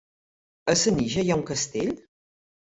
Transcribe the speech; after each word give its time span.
A 0.73 0.75
Senija 0.85 1.27
hi 1.27 1.29
ha 1.35 1.39
un 1.43 1.45
castell? 1.53 1.95